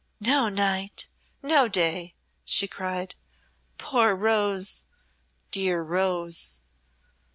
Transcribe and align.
"No 0.19 0.49
night, 0.49 1.09
no 1.43 1.67
day!" 1.67 2.15
she 2.43 2.67
cried. 2.67 3.13
"Poor 3.77 4.15
rose! 4.15 4.87
dear 5.51 5.83
rose!" 5.83 6.63